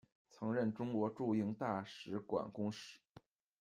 [0.31, 2.97] 曾任中国驻英大使馆公使。